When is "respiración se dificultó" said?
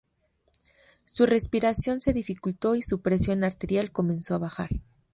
1.27-2.73